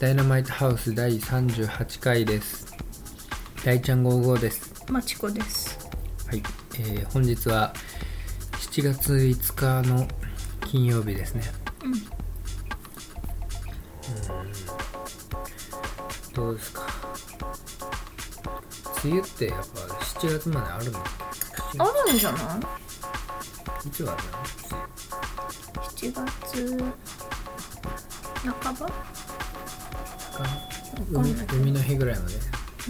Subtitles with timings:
[0.00, 2.74] ダイナマイトハウス第38回です。
[3.66, 4.82] 大ちゃん55です。
[4.88, 5.78] まちこです。
[6.26, 6.42] はい、
[6.78, 7.74] えー本日は
[8.52, 10.08] 7月5日の
[10.62, 11.42] 金曜日ですね。
[11.84, 11.92] うん。
[16.32, 16.86] どうですか？
[19.04, 20.98] 梅雨ってやっぱ7月まであるの？
[20.98, 21.04] あ
[22.06, 22.42] るんじゃない？
[23.86, 24.78] いつはあるの
[25.84, 26.82] ?7 月
[28.62, 28.86] 半ば？
[31.12, 32.34] わかんない海の日ぐらいまで。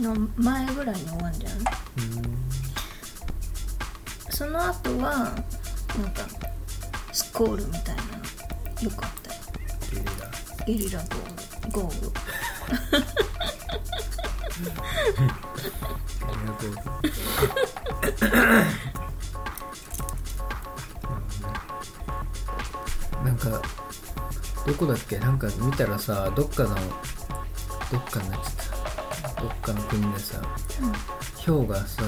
[0.03, 1.59] の前ぐらいに終わるんじゃない
[4.31, 6.27] その後はなんか
[7.13, 8.09] スコールみたいなの。
[8.83, 9.33] よかった。
[9.33, 9.41] よ
[9.91, 10.27] ゲリラ。
[10.67, 11.01] ゲリラ
[11.73, 11.91] 豪雨豪雨
[16.23, 16.71] ありがとう。
[23.25, 23.63] なんか
[24.67, 25.19] どこだっけ？
[25.19, 26.77] なんか見たらさどっかの
[27.91, 28.55] どっかになっちゃっ
[29.35, 30.43] たどっかの国でさ
[31.45, 32.03] 氷がさ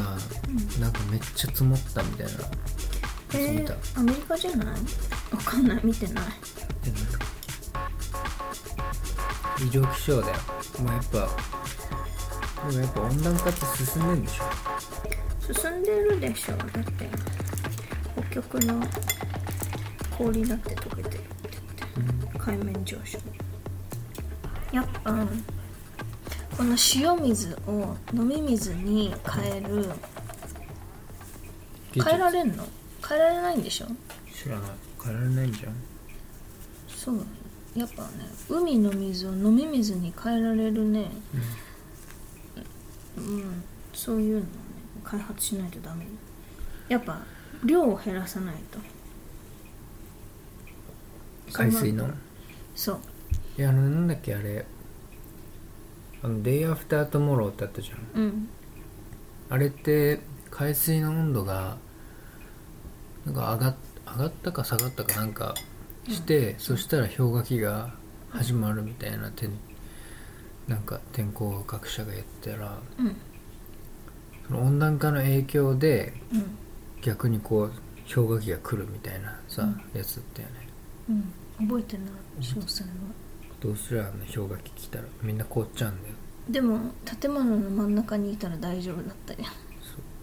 [0.81, 2.33] なんかめっちゃ積もったみたいな。
[3.35, 4.69] えー、アメリカじゃない？
[5.31, 5.81] わかんない。
[5.85, 6.25] 見てない。
[6.83, 6.97] でも
[9.65, 10.35] 異常気象だよ。
[10.81, 11.29] もうやっぱ
[12.71, 14.45] でもやっぱ温暖化って進んでんでしょ？
[15.55, 16.57] 進んでるでしょ。
[16.57, 17.09] だって
[18.17, 18.83] 北極の
[20.17, 21.29] 氷だって溶けてるって
[21.97, 22.39] 言って。
[22.39, 23.19] 海面上昇。
[24.73, 25.13] やっぱ
[26.59, 29.91] この塩水を飲み水に変える。
[31.95, 32.65] 変えられんの？
[33.09, 33.87] 変えられないんでしょ？
[34.35, 34.71] 知らない。
[35.01, 35.73] 変えられないんじゃん。
[36.89, 37.25] そう。
[37.77, 38.09] やっぱね
[38.49, 41.13] 海の水を飲み水に変えられるね。
[43.17, 43.63] うん。
[43.93, 44.49] そういうのをね
[45.05, 46.09] 開発しないとダメ。
[46.89, 47.21] やっぱ
[47.65, 48.81] 量を減らさないと。
[51.53, 52.11] 海水の？
[52.75, 53.01] そう。
[53.57, 54.67] いやあのなんだっけあれ
[56.23, 58.21] あの「Day After Tomorrow」ってあったじゃん。
[58.21, 58.49] うん。
[59.51, 60.21] あれって
[60.51, 61.79] 海水の温度が
[63.25, 63.77] なんか上がっ
[64.13, 65.55] 上がったか下がったかなんか
[66.09, 67.95] して、そしたら氷河期が
[68.31, 69.51] 始まるみたいな天
[70.67, 73.17] なんか天候学者が言ったらうん。
[74.47, 76.59] その温暖化の影響でうん。
[77.01, 77.73] 逆にこう
[78.13, 79.83] 氷河期が来るみたいなさ、うん。
[79.97, 80.69] やつだったよね。
[81.11, 81.67] うん。
[81.69, 82.07] 覚えてない
[82.41, 82.91] 詳細は
[83.61, 85.05] どうすりゃあの氷河期来たら。
[85.23, 86.15] みんな凍っちゃうんだよ。
[86.49, 86.79] でも
[87.21, 89.41] 建物の真ん中にいたら大丈夫だったよ、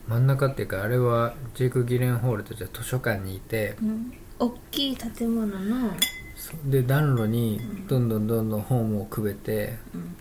[0.07, 3.75] 真ん中っていうかあれはジェイク・ギレンホールとじゃ図書館にいて。
[3.81, 5.91] うん、大きい建物の、
[6.35, 6.71] そう。
[6.71, 10.15] で暖炉にどんどんどんどん本をくべてうん、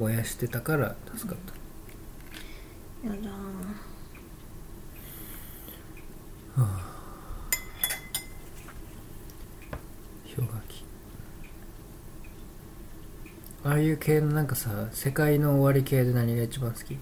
[0.00, 1.38] 燃やしてたから助かっ
[3.02, 3.30] た、やだ
[10.36, 10.84] 氷河期
[13.64, 16.98] ああいう系のなんかさ世界の終わり系で何が一番好き？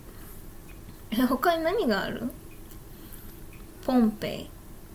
[1.10, 2.22] え他に何がある？
[3.84, 4.50] ポンペイ。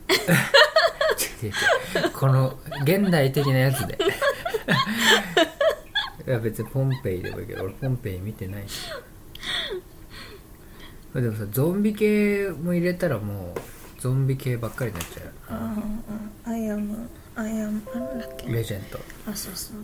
[2.14, 3.98] この現代的なやつで。
[6.26, 8.90] いや別にポンペイでもいいけど俺ポンペイ見てないし。
[11.14, 13.60] でもさゾンビ系も入れたらもう
[14.02, 15.76] ゾンビ系ばっかりになっちゃうあ
[16.46, 18.48] あ I am I am なんだっけ？
[18.52, 19.00] Legend。
[19.30, 19.78] あそうそう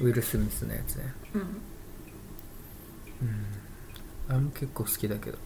[0.00, 1.12] ウィル・スミスのやつね。
[1.34, 1.60] うん。
[4.28, 5.38] あれも結構好きだけど。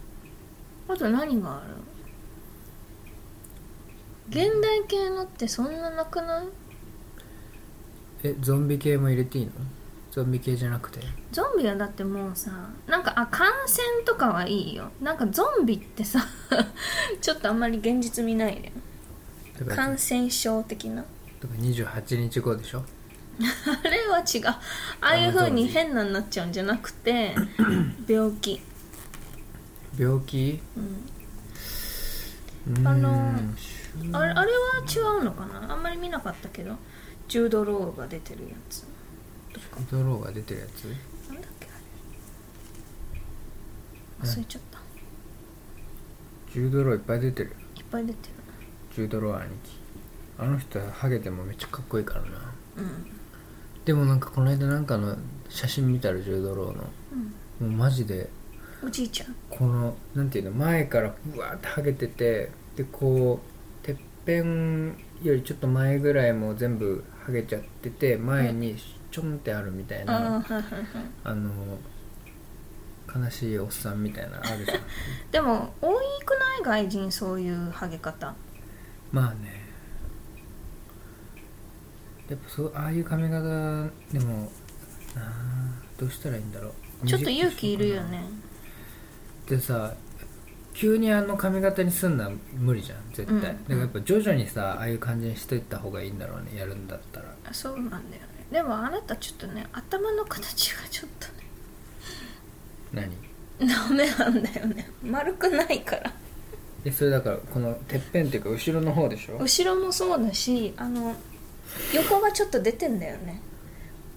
[0.89, 1.75] あと何がある？
[4.31, 6.47] 現代系のってそんななくない？
[8.25, 9.53] えゾンビ系も入れていいの？
[10.11, 11.01] ゾンビ系じゃなくて。
[11.33, 12.51] ゾンビはだってもうさ
[12.87, 14.91] なんかあ感染とかはいいよ。
[15.01, 16.27] なんかゾンビってさ
[17.21, 18.73] ちょっとあんまり現実見ないね。
[19.69, 20.97] 感染症的な。
[20.97, 21.03] だ
[21.49, 22.85] から28日後でしょ？
[23.85, 24.47] あれは違う。
[24.47, 24.61] あ
[25.01, 27.35] あいう風に変なになっちゃうんじゃなくて
[28.09, 28.61] 病気。
[29.99, 30.61] 病気？
[32.67, 32.87] うん。
[32.87, 33.35] あの
[34.13, 35.73] あれあれは違うのかな？
[35.73, 36.77] あんまり見なかったけど。
[37.29, 38.85] ジュード・ローが出てるやつ。
[39.91, 40.85] ドローが出てるやつ？
[41.33, 41.69] なんだっけ
[44.21, 44.29] あれ。
[44.29, 44.79] 忘れちゃった。
[46.53, 47.57] ジュードローいっぱい出てる。
[47.77, 48.35] いっぱい出てる。
[48.95, 49.79] ジュードロー兄貴。
[50.39, 52.29] あの人はハゲてもめっちゃかっこいいからな。
[52.77, 53.11] うん
[53.85, 55.17] でもなんかこの間なんかの
[55.49, 56.85] 写真見たらジュードローの。
[57.61, 57.69] うん。
[57.69, 58.29] もうマジで。
[58.85, 59.35] おじいちゃん。
[59.51, 63.41] このなんていうの前からうわーってハゲててでこ
[63.83, 68.77] うてっぺんよりちょっと前ぐらいも全部ハゲちゃってて前に
[69.11, 70.65] ちょんってあるみたいな、はいはいはい
[71.25, 71.51] あの
[73.15, 74.81] 悲しいおっさんみたいなのあるじゃん。
[75.31, 75.93] でも多
[76.25, 76.31] く
[76.65, 78.35] ない外人そういうハゲ方。
[79.13, 79.62] まあね
[82.33, 83.41] やっぱそうああいう髪型
[84.13, 84.51] でも
[85.15, 85.31] なあ
[85.99, 87.07] どうしたらいいんだろう。
[87.07, 88.25] ちょっと勇気いるよね。
[89.47, 89.95] でさ
[90.73, 93.41] 急にあの髪型にすんのは無理じゃん絶対、うん。
[93.43, 97.35] だからやっぱ徐々にさああいう感じにしといた方がいいんだろうねやるんだったら。
[97.53, 98.09] そうなんだよね。
[98.51, 101.27] でもあなたちょっとね頭の形がちょっと
[102.97, 103.11] ね。
[103.61, 103.69] 何？
[103.69, 104.91] ダメなんだよね。
[105.05, 106.13] 丸くないから。
[106.85, 109.39] えそれだからこのてっぺんっていうか後ろの方でしょ？
[109.39, 111.15] 後ろもそうだしあの
[111.95, 113.41] 横がちょっと出てんだよね。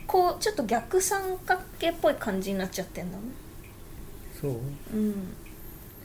[0.07, 3.31] こうちょっと逆三角形っぽい感じになっちゃってんだもん
[4.39, 4.51] そう？
[4.93, 5.33] うん。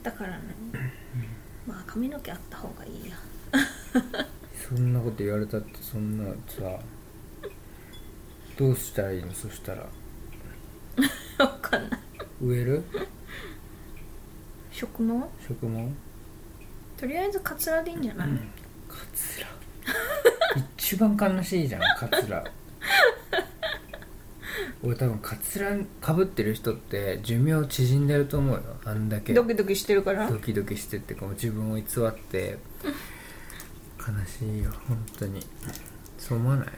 [0.02, 0.42] だからね。
[1.66, 3.16] まあ髪の毛あった方がいいや。
[4.68, 6.78] そんなこと言われたってそんなさ
[8.56, 9.32] どうしたらいいの？
[9.32, 9.86] そしたら。
[11.38, 12.00] わかんない。
[12.42, 12.84] 植える？
[14.72, 15.28] 植毛？
[15.48, 15.92] 植毛？
[16.96, 18.28] とりあえずカツラでいいんじゃない、
[18.88, 19.46] カツラ
[20.76, 22.44] 一番悲しいじゃんカツラ。
[24.82, 28.62] 俺多分カツラかぶってる人って寿命縮んでると思うよ。
[28.84, 29.34] あんだけ。
[29.34, 30.28] ドキドキしてるから？
[30.30, 32.58] ドキドキしてってこう自分を偽って。
[33.98, 35.46] 悲しいよ本当に。
[36.18, 36.68] そう思わない？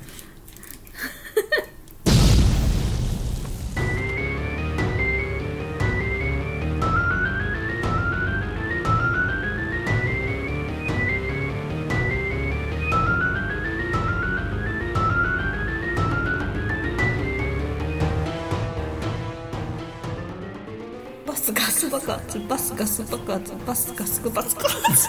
[22.72, 25.08] スガス爆発バスガス爆発。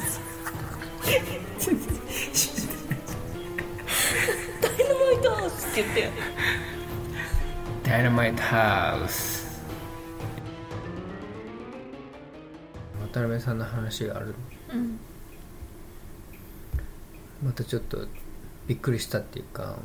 [4.62, 6.10] ダイナマイトハウスって言ってよ。
[7.84, 9.64] ダイナマイトハウス
[13.14, 14.36] 渡辺さんの話がある。
[14.74, 15.00] うん。
[17.46, 18.08] またちょっと
[18.68, 19.78] びっくりしたっていうか。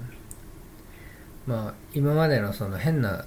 [1.47, 3.25] まあ今までのその変な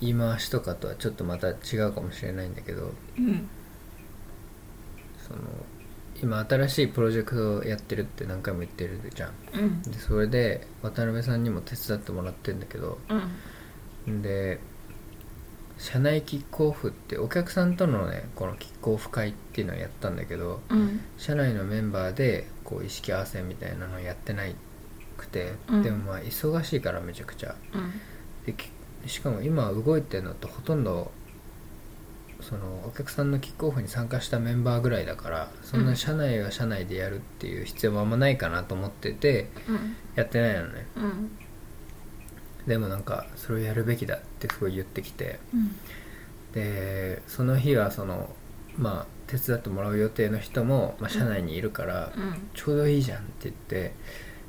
[0.00, 3.48] 言い回しとかとはちょっとまた違うかもしれないんだけどうん。
[5.26, 5.38] その
[6.22, 9.32] 今新しいプロジェクトをやってるって何回も言ってるじゃん。
[9.54, 9.82] うん。
[9.82, 12.98] でそれで渡辺さんにも手伝ってもらってるんだけど
[14.06, 14.22] うん。
[14.22, 14.60] で
[15.76, 21.00] 社内キックオフってお客さんとのねこのキックオフ会っていうのをやったんだけどうん。
[21.18, 24.54] 社内のメンバーでこう意識合わせみたいなのをやってない
[25.16, 25.82] くて、うん。
[25.82, 27.54] でもまあ忙しいからめちゃくちゃ。
[27.74, 27.92] うん。
[28.46, 28.70] でき
[29.06, 31.10] しかも今動いてるのってほとんど
[32.44, 39.96] そのお客さんのキックオフに参加したメンバーぐらいだからそんな社内が社内でやるっていう必要もあんまないかなと思っててうん。
[40.14, 40.86] やってないのね。
[40.96, 41.30] うん。
[42.66, 45.74] でもなんかそれをやるべきだってすごい言ってきてうん。
[46.52, 48.28] でその日はその
[48.76, 52.48] まあ手伝ってもらう予定の人も、まあ、社内にいるから、うん。
[52.52, 53.94] ちょうどいいじゃんって言って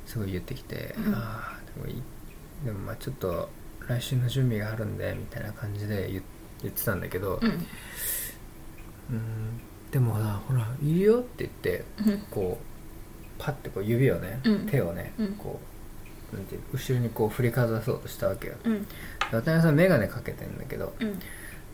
[0.04, 1.14] すごい言ってきて、うん。
[1.14, 2.02] ああでもいい。
[2.62, 3.48] でもまあちょっと
[3.88, 6.22] 来週の準備があるんでみたいな感じで言
[6.62, 7.50] 言ってたんだけど、うん。
[7.50, 9.60] うん
[9.90, 12.18] でもさほらいいよって言ってうん。
[12.30, 12.64] こう
[13.38, 14.66] パッてこう指をね、うん。
[14.66, 15.32] 手をね、うん。
[15.34, 15.60] こ
[16.32, 18.54] うなんていう後ろにこう振りかざそうとしたわけよ。
[18.64, 18.82] うん。
[18.82, 18.88] で
[19.30, 21.18] 渡辺さん眼鏡かけてんだけどうん。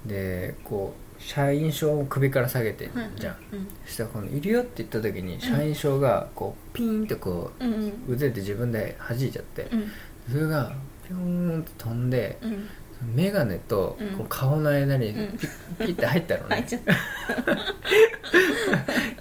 [0.07, 7.93] でこう社員証を首から下げてんじゃん、うんそしたらこの「いるよ」って言った時に社員証がこうピーンってこううんうん。
[8.09, 9.91] 腕で自分で弾いちゃってうん。
[10.31, 10.73] それが
[11.13, 12.69] ピョーンって飛んでうん。
[13.17, 14.09] 眼鏡とうん。
[14.17, 15.39] こう顔の間にうん。
[15.39, 15.47] ピ
[15.87, 16.57] ッて入ったのね。
[16.57, 16.95] 入っちゃった。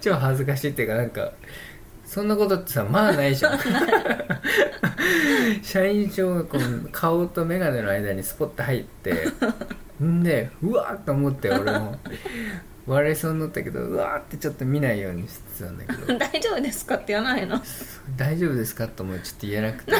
[0.00, 1.32] 超恥ずかしいっていうかなんか
[2.04, 3.58] そんなことってさまあないじゃん。
[5.62, 9.14] 社員証がこう顔と眼鏡の間にスポッて入って
[10.02, 11.98] んでうわーっと思って俺も。
[12.84, 16.06] 笑いそうになったけどうわーってちょっと見ないようにしてたんだけど。
[16.18, 17.56] 大丈夫ですかって言わないの？
[17.56, 17.62] だ
[18.16, 19.92] 大丈夫ですかともちょっと言えなくて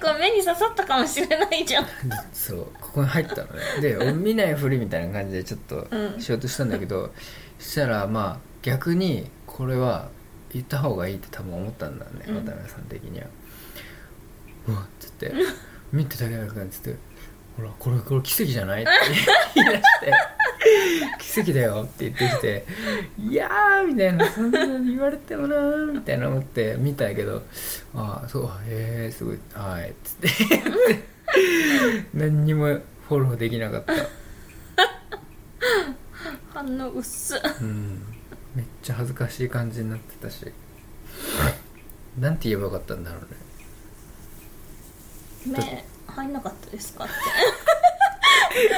[0.00, 1.86] こう目に刺さったかもしれないじゃん。
[2.32, 3.60] そうここに入ったのね。
[3.80, 6.20] で 俺見ないふりみたいな感じでちょっとうん。
[6.20, 7.12] しようとしたんだけど、
[7.58, 10.08] そしたらまあ逆にこれは
[10.52, 12.34] 言った方がいいって多分思ったんだね、うん。
[12.44, 13.26] 渡辺さん的には。
[14.68, 15.32] うわっつって。
[15.92, 16.96] 見てたけなくなっつって。
[17.56, 18.82] ほらこれこれ奇跡じゃない？
[18.82, 18.90] って
[19.56, 20.12] 言い出して
[21.18, 22.66] 奇跡だよって言ってきて
[23.18, 27.42] いやーみたいなそんなに言われてもなーみたいな思って見たけど
[27.94, 30.28] ああそうへえすごいはいっつって。
[32.14, 32.66] 何にも
[33.08, 33.92] フォローできなかった。
[36.52, 37.36] 反応薄。
[37.36, 38.02] っうん。
[38.54, 40.52] めっちゃ恥ずかしい感じになってたし。
[42.18, 43.28] なんて言えばよかったんだろうね。
[45.46, 47.12] 目入んなかったですかって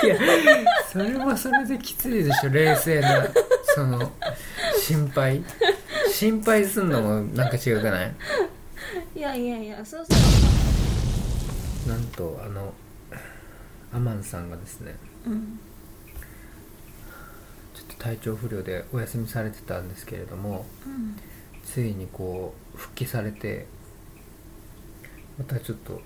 [0.04, 0.16] いや
[0.90, 3.26] それはそれできついでしょ冷静な
[3.74, 4.12] その
[4.78, 5.42] 心配。
[6.12, 8.12] 心配すんのもなんか違くない？
[9.14, 10.16] いやいやいやそうそ
[11.86, 11.88] う。
[11.88, 12.74] なんとあの
[13.92, 14.96] アマンさんがですね
[15.26, 15.60] うん。
[17.74, 21.16] ちょっと体調不良でお休みされてたんですけれどもうん。
[21.64, 23.66] ついにこう復帰されて
[25.38, 26.02] またちょっと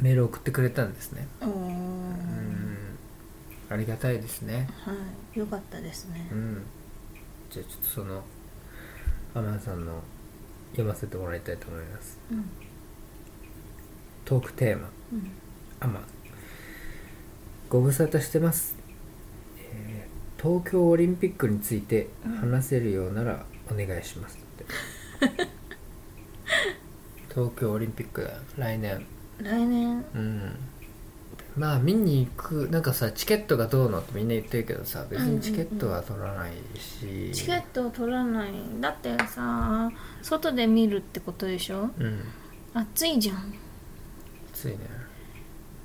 [0.00, 1.28] メールを送ってくれたんですね
[3.70, 4.68] ありがたいですね。
[4.84, 4.92] は
[5.34, 5.38] い。
[5.38, 6.28] よかったですね。
[6.32, 6.62] うん。
[7.50, 8.22] じゃあちょっとその
[9.34, 10.02] アマンさんの
[10.72, 12.18] 読ませてもらいたいと思います。
[12.30, 12.44] うん。
[14.24, 14.88] トークテーマ。
[15.12, 15.30] うん。
[15.80, 16.00] アマ。
[16.00, 16.04] ン
[17.68, 18.76] ご無沙汰してます、
[19.58, 22.10] えー東京オリンピックについて
[22.40, 24.64] 話せるようならお願いしますって。
[27.34, 28.40] 東京オリンピックだ。
[28.56, 29.04] 来年。
[29.40, 30.04] 来年。
[30.14, 30.56] うん
[31.58, 39.90] まあ見に行くなんかさチケットがどうのってみんな言ってるけどさ別にチケットは取らないし、チケットを取らないだってさ
[40.22, 41.90] 外で見るってことでしょ？
[41.98, 42.20] うん。
[42.74, 43.54] 暑いじゃん。
[44.52, 44.78] ついね。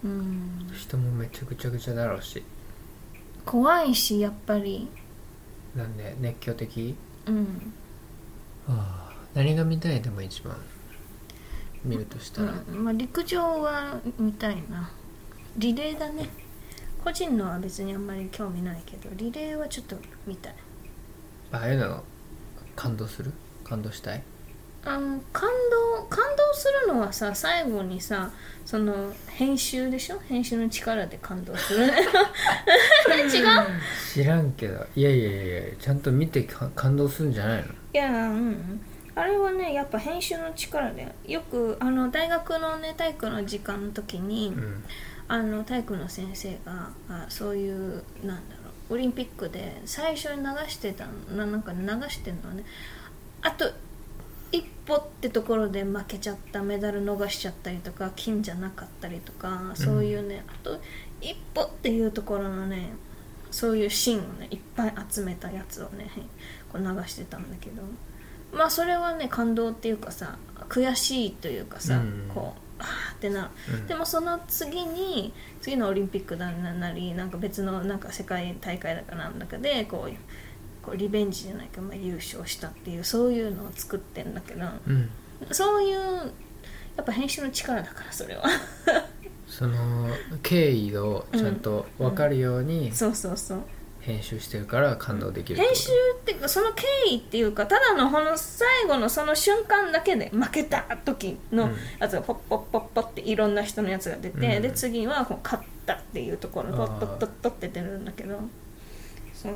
[0.03, 0.69] うん。
[0.73, 2.43] 人もめちゃくちゃくちゃだろうし。
[3.45, 4.87] 怖いしやっぱり。
[5.75, 6.95] なんで熱狂的？
[7.25, 7.73] うん、
[8.67, 10.55] ああ何が見たいでも一番。
[11.85, 12.83] 見るとしたら、うん。
[12.85, 14.89] まあ、陸上は見たいな
[15.57, 16.29] リレーだね。
[17.03, 20.55] 個人のは別にあんまり興味ないけどリレーはちょっと見たい。
[21.51, 22.03] ああいうの
[22.75, 23.31] 感動する？
[23.63, 24.23] 感動したい？
[24.85, 25.49] あの感
[25.97, 28.31] 動感動するのはさ最後にさ
[28.65, 30.19] その編集でしょ？
[30.27, 31.85] 編集の力で感動する？
[31.85, 31.91] 違う？
[34.13, 34.85] 知らんけど。
[34.95, 37.67] いやいやいやいやちゃんと見てか感動するんじゃないの？
[37.67, 38.81] いやうん。
[39.15, 41.13] あれはねやっぱ編集の力で。
[41.27, 44.83] よくあの大学のね体育の時間の時に、うん
[45.27, 52.63] あの体育の先生があそういうなんだろうオリンピックで最初に流してたななんか流してるのはね。
[53.41, 53.71] あと
[54.51, 60.79] 一歩ってところで負けちゃったメダル逃しちゃったりとか金じゃなかったりとかそういうね、あと
[61.21, 62.93] 一歩っていうところのね
[63.49, 66.09] そういうシーンをねいっぱい集めたやつをね
[66.71, 67.81] こう流してたんだけど。
[68.51, 70.37] まあそれはね感動っていうかさ
[70.69, 72.29] 悔しいというかさ、うん。
[72.33, 73.49] こうあーってなる。
[73.73, 73.87] うん。
[73.87, 85.09] でもその次に次のオリンピックだなりなんか別のなんか世界大会だかなんだかでこうこうリベンジじゃないか、まあ、優勝したっていうそういうのを作ってんだけどうん。
[85.51, 85.99] そういう
[86.95, 88.43] やっぱ編集の力だからそれは。
[89.47, 90.07] その
[90.41, 93.61] 経緯をちゃんと分かるようにそうそうそう
[94.05, 101.75] 編集してるから感動できる編集っていうかその経緯っていうかただのこの最後のその瞬間だけで負けた時のうん。
[101.99, 104.61] やつがポッポッポッポッっていろんな人のやつが出て、うん。
[104.61, 108.39] で次はこう勝ったっていうところポッポッポッポッって出るんだけど
[109.33, 109.53] そう。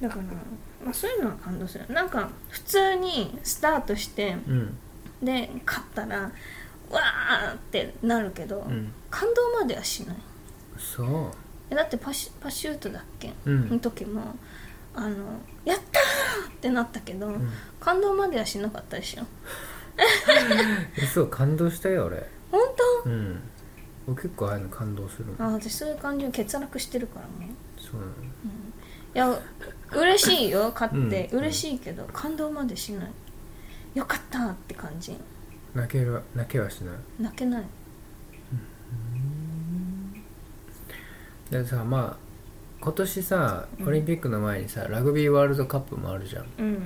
[0.00, 1.84] だから、まあ、そういうのは感動する。
[1.90, 4.78] なんか普通にスタートしてうん。
[5.22, 8.92] で勝ったらわーってなるけど、うん。
[9.10, 10.16] 感動まではしない。
[10.78, 11.06] そう。
[11.06, 11.43] え
[11.74, 13.70] だってパシパシュートだっけ、うん。
[13.70, 14.36] の時も
[14.94, 15.16] あの
[15.64, 17.50] やったーってなったけど、ん。
[17.80, 19.24] 感動まではしなかったでしょ。
[21.02, 22.60] 嘘感動したよ俺本
[23.06, 23.40] うん。
[24.06, 25.34] 僕結構ああいうの感動する。
[25.38, 27.80] あ私そういう感じで欠落してるからもう。
[27.80, 28.12] そうなの。
[29.32, 29.40] いや
[29.92, 31.38] 嬉しいよ勝って、うん。
[31.40, 33.10] 嬉しいけど感動までしない。
[33.94, 35.16] よかったって感じ。
[35.74, 36.96] 泣ける泣けはしない？
[37.20, 37.64] 泣けない
[41.50, 42.24] でさまあ
[42.80, 46.46] 今年さオリンピックの前にさラグビーワールドカップもあるじゃん。
[46.58, 46.80] うんうんうん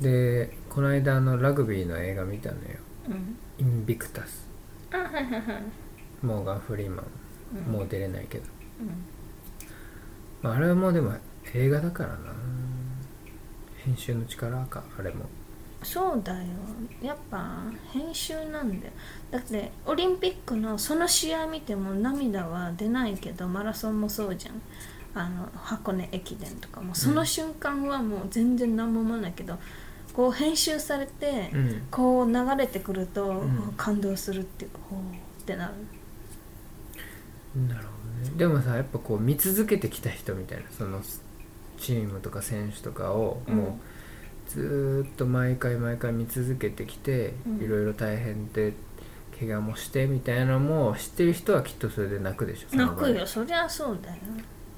[0.00, 2.62] でこの間あのラグビーの映画見たのよ。
[3.08, 4.48] うん「インビクタス。
[4.92, 5.42] あはいはいはい」
[6.24, 7.06] モーガン・フリーマン、
[7.66, 7.72] うん。
[7.72, 8.44] もう出れないけど、
[8.80, 8.88] うん。
[10.42, 11.14] まあ、あれはもうでも
[11.54, 12.16] 映画だからな。
[13.84, 15.24] 編集の力かあれも
[15.82, 16.40] そうだよ。
[17.02, 18.92] やっぱ編集なんだよ。
[19.30, 24.60] だってオリンピックのその試合見ても涙は出ないけどマラソンもそうじゃん。
[25.12, 29.58] あの箱根駅伝とかもその瞬間はもう全然何も思わないけど、
[30.12, 31.82] こう編集されて、うん。
[31.90, 33.74] こう流れてくると、ん。
[33.76, 35.00] 感動するっていうかほう
[35.42, 35.74] ってなる。
[37.68, 37.90] なるほ
[38.24, 38.36] どね。
[38.36, 41.00] でもさやっぱこう見続けてきた人みたいなその
[41.78, 43.56] チームとか選手とかをうん。
[43.56, 43.72] もう
[44.50, 47.64] ずーっと毎回毎回見続けてきて、うん。
[47.64, 48.72] いろいろ大変で
[49.38, 53.26] 怪我もしてみたいなのも知ってる人はきっとそれで泣くでしょ泣くよ。
[53.26, 54.16] そりゃそうだよ。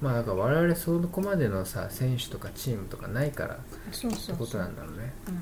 [0.01, 3.59] まあだから我々そこまでのさ選手とかチームとかないからっ
[3.93, 4.47] そうてことそう。
[4.47, 5.13] そうなんだろうね。
[5.29, 5.41] うん。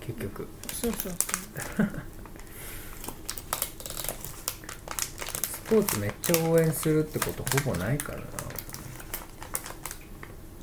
[0.00, 0.48] 結局。
[0.72, 1.86] そうそうそう。
[5.46, 8.24] スポーツめっちゃ応援するってことほぼないからな。
[8.24, 8.34] なく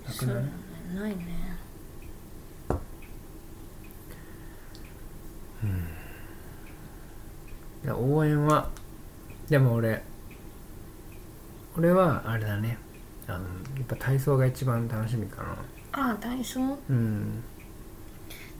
[0.08, 0.16] ない？
[0.18, 0.50] そうだね。
[0.96, 1.45] ないね
[7.84, 8.70] いや応援は
[9.50, 10.02] でも俺
[11.78, 12.78] 俺はあれだね。
[13.28, 13.46] あのや
[13.84, 15.58] っぱ体操が一番楽しみかな。
[15.92, 16.78] ああ体操？
[16.90, 17.44] うん。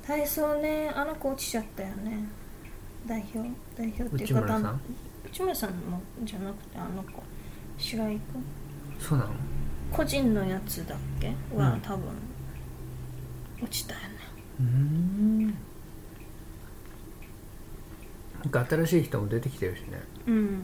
[0.06, 2.28] 体操ねあの子落ちちゃったよね。
[3.08, 4.82] 代表代表っていう内村さん？
[5.26, 7.24] 内村さんもじゃなくてあの子。
[7.78, 8.22] 白井君
[9.00, 9.32] そうなの？
[9.92, 11.28] 個人のやつだっけ？
[11.56, 11.82] は、うん。
[11.82, 12.04] 多分
[13.62, 14.06] 落ちたよね。
[14.60, 15.58] うん
[18.46, 20.04] なんか新しい人も出てきてるしね。
[20.28, 20.36] うん。
[20.36, 20.56] うん。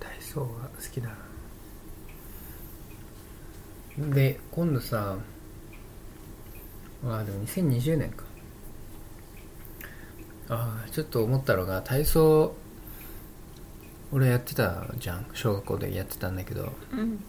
[0.00, 1.10] 体操が好きだ
[3.98, 4.14] な。
[4.14, 5.18] で今度さ
[7.04, 8.24] ああでも2020年か。
[10.48, 12.54] ああちょっと思ったのが体操
[14.12, 15.26] 俺やってたじゃん。
[15.34, 16.72] 小学校でやってたんだけど。
[16.90, 17.22] うん。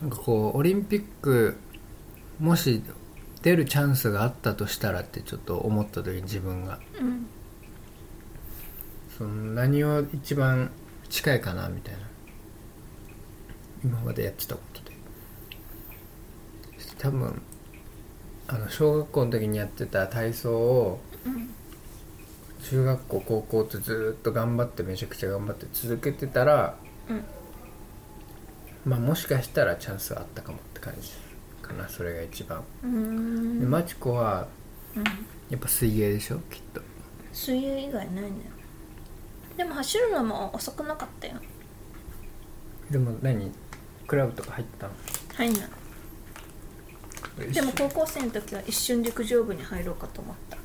[0.00, 1.56] なんかこうオリンピック
[2.40, 2.82] もし
[3.46, 6.80] 出るチャンスがあったとしたらってちょっと思った時に自分が。
[7.00, 7.26] うん
[9.16, 10.72] その何を一番
[11.08, 12.00] 近いかなみたいな。
[13.84, 14.96] 今までやってたことで。
[16.98, 17.40] 多分
[18.48, 21.48] あの小学校の時にやってた体操をうん
[22.64, 26.76] 中学校高校とずーっと頑張ってめちゃくちゃ頑張って続けてたら
[27.08, 27.24] うん。
[28.84, 31.25] まあもしかしたらチャンスはあったかもって感じ
[31.66, 32.62] かなそれが一番、
[33.60, 34.48] でマチコは
[34.94, 35.04] うん。
[35.50, 36.38] やっぱ水泳でしょ？
[36.50, 36.80] きっと。
[37.32, 38.30] 水泳以外ないね
[39.56, 41.34] でも走るのも遅くなかったよ。
[42.90, 43.52] でも何？
[44.06, 44.92] クラブとか入ったの？
[45.34, 47.52] 入んない。
[47.52, 50.56] でも高校生の時は一瞬陸上部に入ろうかと思った。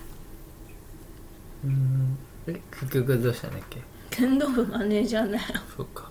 [1.66, 2.18] うん。
[2.48, 3.82] え結局どうしたんだっけ？
[4.10, 5.44] 剣道部マネージャーだよ。
[5.76, 6.10] そうか。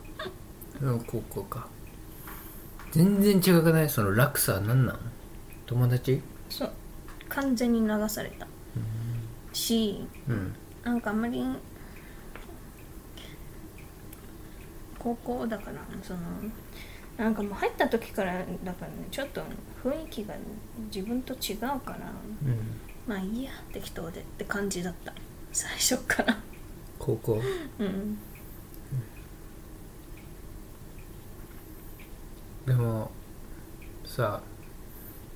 [0.79, 1.67] でも高校か
[2.93, 3.89] 全然違くない？
[3.89, 4.99] その落差は何なの
[5.67, 6.21] 友達？
[6.49, 6.71] そう。
[7.29, 8.47] 完全に流された。
[9.53, 10.55] しうん。
[10.83, 11.45] なんかあんまり
[14.99, 16.21] 高校だからその
[17.17, 18.33] なんかもう入った時から
[18.65, 19.43] だからねちょっと
[19.85, 20.35] 雰囲気が
[20.93, 22.13] 自分と違うから
[22.45, 22.81] うん。
[23.07, 25.13] まあいいや適当でって感じだった。
[25.53, 26.39] 最初から。
[26.99, 27.41] 高校？
[27.79, 28.19] うん
[32.71, 33.11] でも
[34.05, 34.41] さ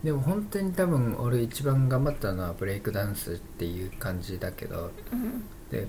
[0.05, 5.42] でも本当に多分俺一番頑張ったのはブレイクダンスっていう感じだけどうん。
[5.68, 5.88] で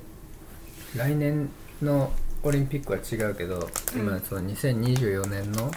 [0.96, 1.50] 来年
[1.84, 5.70] のオリンピックは違うけど、今その2024年の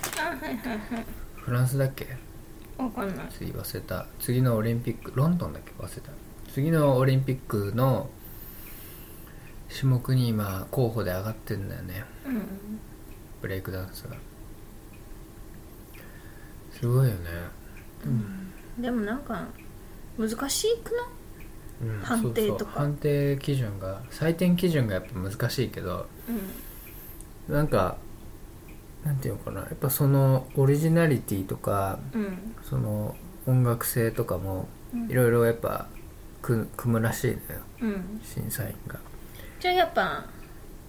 [1.36, 2.06] フランスだっけ？
[2.78, 3.26] わかんない。
[3.30, 4.06] 次忘れた。
[4.20, 5.72] 次のオリンピックロンドンだっけ？
[5.82, 6.10] 忘れた。
[6.52, 8.08] 次のオリンピックの
[9.76, 12.04] 種目に今候補で上がってんだよね。
[12.26, 12.42] うん。
[13.42, 14.16] ブレイクダンスが
[16.80, 17.18] すごいよね。
[18.78, 19.46] でもなんか
[20.16, 21.06] 難しくない？
[21.80, 22.58] うん判定とか。
[22.58, 22.68] そうそう。
[22.78, 26.06] 判定基準が採点基準がやっぱ難しいけど
[27.48, 27.96] なんか
[29.04, 29.60] なんていうのかな。
[29.60, 32.20] やっぱそのオリジナリティとかうん。
[32.22, 35.10] うんその音楽性とかもうん。
[35.10, 35.86] いろいろやっぱ
[36.42, 37.40] く組むらしいのよ。
[37.80, 38.20] うん。
[38.22, 38.98] 審査員が。
[39.60, 40.26] じゃあやっぱ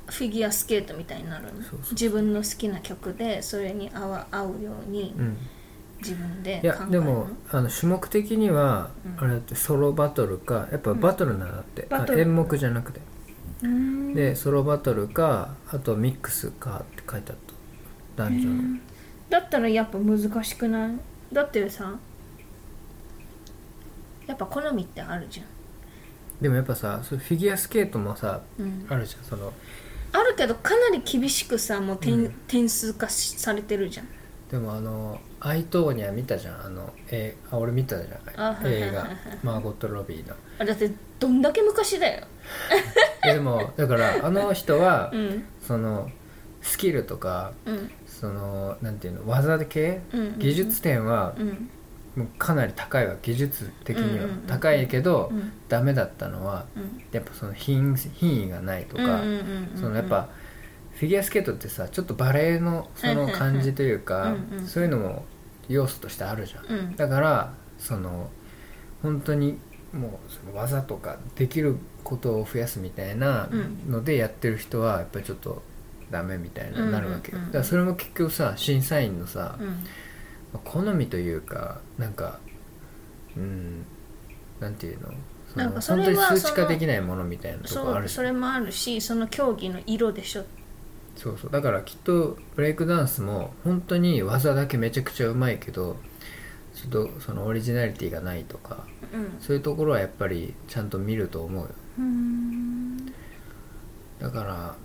[0.07, 1.51] フィギュアスケートみたいになるの？
[1.53, 5.15] そうそう自分の好きな曲でそれに合うように。
[5.17, 5.37] うん
[5.99, 9.23] 自分でいやでもあの種目的には、うん。
[9.23, 12.19] あれだってソロバトルかやっぱバトルなんだって、バトル。
[12.19, 13.01] あ演目じゃなくて、
[13.63, 14.13] うん。
[14.13, 17.37] でソロバトルかあとミックスかって書いてあっ
[18.15, 18.23] た。
[18.23, 18.79] 男女の、
[19.29, 20.91] だったらやっぱ難しくない？
[21.31, 21.93] だってさ
[24.27, 25.45] やっぱ好みってあるじゃん、
[26.41, 29.53] でもやっぱさフィギュアスケートもさうん、あるじゃんその。
[30.11, 32.31] あるけどかなり厳しくさもう点,、うん。
[32.47, 34.07] 点数化しされてるじゃん。
[34.51, 39.09] でもあのアイトーニャ見たじゃんあのえあ俺見たじゃんあはいはいはい映画。
[39.43, 40.35] マーゴット・ロビーの。
[40.59, 42.25] あだってどんだけ昔だよ。
[43.25, 45.43] えでもだからあの人は、 うん。
[45.61, 46.09] その
[46.61, 47.91] スキルとかうん。
[48.05, 50.39] そのなんていうの技系、うんうんうん。
[50.39, 51.69] 技術点はうん。
[52.15, 53.15] もうかなり高いわ。
[53.21, 54.25] 技術的には。
[54.25, 55.53] うんうんうん高いけど、うん。
[55.69, 57.03] ダメだったのはうん。
[57.11, 59.21] やっぱその品品位がないとか、
[59.75, 60.27] そのやっぱ
[60.99, 64.35] フィギュアスケートってさちょっとバレエのその感じというか
[64.67, 65.23] そういうのも
[65.69, 66.95] 要素としてあるじゃん、うん。
[66.97, 68.29] だからその
[69.01, 69.57] 本当に
[69.93, 73.47] もうその技とかできることを増やすみたいな
[73.87, 75.63] のでやってる人はやっぱりちょっと
[76.11, 79.85] ダメみたいななるわけよ、うんうんうんだからそれも結局さ審査員のさ、うん。
[80.65, 82.39] 好みというかなんか
[83.37, 83.85] うん
[84.59, 85.13] なんていうの？
[85.53, 90.43] そのなんかそれは本当に数値化できないものみたいなとこあるそれもあるしその競技の色でしょ
[91.21, 91.51] そうそう。
[91.51, 95.97] だからきっとブレイクダンスも本当に技だけめちゃくちゃうまいけど
[96.73, 99.37] ちょっとそのオリジナリティがないとかうん。
[99.41, 101.69] そういうところはやっぱりちゃんと見ると思うよ。
[101.99, 103.05] うん。
[104.19, 104.75] だから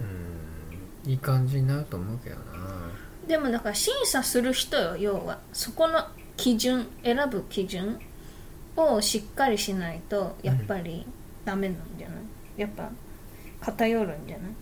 [0.00, 2.42] うんいい感じになると思うけどな。
[3.26, 5.40] でもだから審査する人よ要は。
[5.52, 6.06] そこの
[6.36, 7.98] 基準選ぶ基準
[8.76, 11.06] をしっかりしないとやっぱり
[11.44, 12.18] ダメなんじゃない、
[12.56, 12.90] やっぱ
[13.60, 14.52] 偏るんじゃない？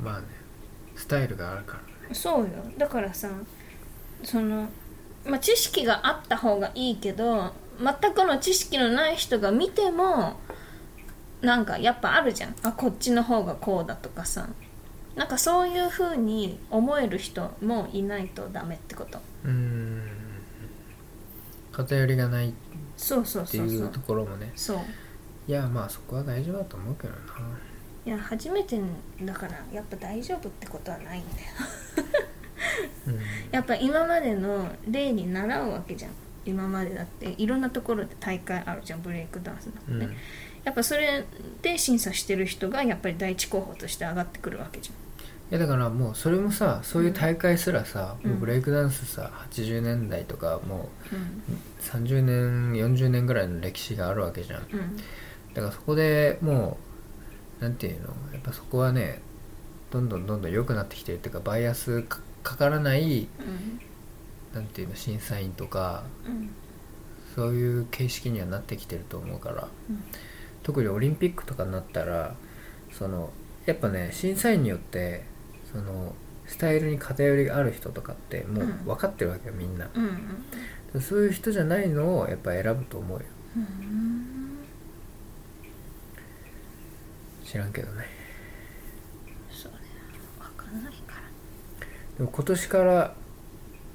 [0.00, 0.26] まあね
[1.02, 2.14] スタイルがあるからね。
[2.14, 2.50] そうよ。
[2.78, 3.28] だからさ
[4.22, 4.68] その、
[5.26, 10.38] まあ、知識があった方がいいけど全くの知識のない人が見ても
[11.40, 12.54] なんかやっぱあるじゃん。
[12.62, 14.48] あこっちの方がこうだとかさ。
[15.16, 19.18] なんかそういう風に思える人もいないとダメってこと。
[19.44, 20.02] うん。
[21.72, 22.52] 偏りがないっ
[22.96, 23.88] そうそうていうそうそう。
[23.88, 24.52] ところもね。
[24.54, 24.78] そう。
[25.48, 27.18] いやまあそこは大丈夫だと思うけどな
[28.04, 28.80] いや初めて
[29.22, 31.46] だからやっぱ大丈夫ってことはないんだよ
[33.06, 33.18] うん。
[33.50, 36.10] やっぱ今までの例に習うわけじゃん。
[36.44, 37.34] 今までだって。
[37.38, 40.16] いろんなところで大会あるじゃんブレイクダンスだって、うん。
[40.64, 41.24] やっぱそれ
[41.60, 44.92] で審査してる人がやっぱり第一候補として上がってくるわけじい
[45.50, 48.30] やだからもうそれもさそういう大会すらさ、うん。
[48.30, 51.18] もうブレイクダンスさ80年代とかもゃん。
[51.18, 54.62] う30年40年ぐらいの歴史があるわけじゃん。
[55.54, 56.91] だからそこでもう
[57.62, 58.08] なんていうの？
[58.32, 59.22] やっぱそこはね
[59.90, 63.28] どんどんどんどん良くなってきてるっていうかバイアスかかからない
[64.52, 64.96] なんていうの？
[64.96, 66.50] 審査員とかうん。
[67.34, 70.04] そういう形式にはなってきてると思うから、うん。
[70.62, 72.34] 特にオリンピックとかになったら
[72.92, 73.30] その
[73.64, 75.24] やっぱね審査員によって
[75.72, 76.14] その
[76.46, 78.84] スタイルに偏りがある人とかってもううん。
[78.84, 80.44] 分かってるわけよみんな、うん
[80.94, 81.00] うん。
[81.00, 83.24] そういう人じゃないのをやっぱ選ぶと思うよ。
[83.56, 84.11] うん
[87.52, 88.06] 知らんけどね。
[89.50, 89.78] そうね。
[90.40, 91.20] 分かんないから。
[92.16, 93.14] でも今年から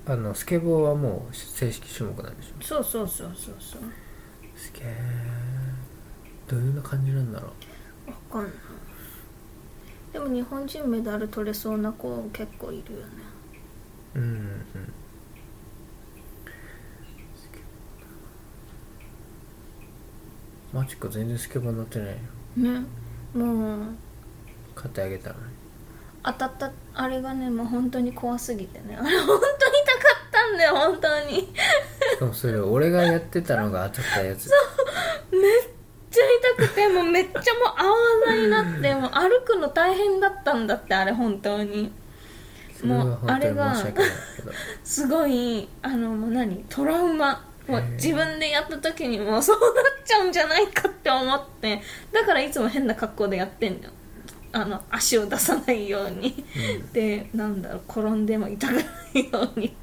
[0.05, 2.63] あのスケボーはもう正式種目なんでしょ？
[2.63, 3.81] そうそうそうそうそう。
[4.55, 4.95] すげえ
[6.47, 7.47] どういうな感じなんだろ
[8.07, 8.11] う？
[8.11, 8.53] 分かんない。
[10.13, 13.05] でも日本人メダル取れそうな子結構いるよね。
[14.13, 14.61] うんうん
[20.73, 22.15] マチコ全然スケボー乗ってないよ。
[22.57, 22.85] ね
[23.33, 23.79] もう
[24.75, 25.41] 買ってあげたのに
[26.23, 28.97] 当たったあれがねもう本当に怖すぎてね。
[28.99, 31.39] あ れ本当に痛かったんだよ本当に。
[32.13, 34.49] しかもそれ俺がやってたのが当たったやつ。
[35.31, 35.41] めっ
[36.11, 36.23] ちゃ
[36.57, 37.43] 痛くてもうめっちゃもう
[37.77, 37.95] あわ
[38.27, 41.91] ざになってもう歩くの大変だったんだってあれ本当に。
[42.83, 43.73] もうあれが
[44.83, 46.63] すごいあのもう何？
[46.69, 49.69] トラウマもう自分でやった時にもうそうなっ
[50.05, 53.93] ちゃうんじゃないかって思ってだからいつも変な格好でやってんだよ。
[54.53, 56.43] あの足を出さないように、
[56.93, 58.83] でなんだろう転んでも痛くない
[59.31, 59.75] ように。